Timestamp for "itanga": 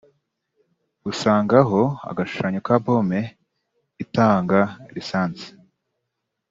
4.03-4.59